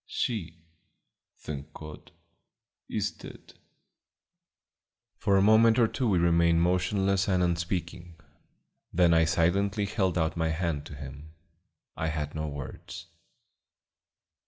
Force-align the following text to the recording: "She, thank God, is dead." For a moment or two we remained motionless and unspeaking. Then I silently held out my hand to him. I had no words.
"She, 0.07 0.63
thank 1.37 1.73
God, 1.73 2.11
is 2.89 3.11
dead." 3.11 3.53
For 5.17 5.37
a 5.37 5.43
moment 5.43 5.77
or 5.77 5.87
two 5.87 6.09
we 6.09 6.17
remained 6.17 6.63
motionless 6.63 7.27
and 7.27 7.43
unspeaking. 7.43 8.15
Then 8.91 9.13
I 9.13 9.25
silently 9.25 9.85
held 9.85 10.17
out 10.17 10.35
my 10.35 10.49
hand 10.49 10.87
to 10.87 10.95
him. 10.95 11.35
I 11.95 12.07
had 12.07 12.33
no 12.33 12.47
words. 12.47 13.09